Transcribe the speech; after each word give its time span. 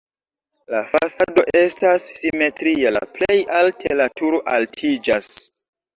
La 0.75 0.79
fasado 0.93 1.43
estas 1.59 2.07
simetria, 2.21 2.95
la 2.97 3.03
plej 3.19 3.39
alte 3.61 3.99
la 4.03 4.09
turo 4.23 4.45
altiĝas. 4.55 5.33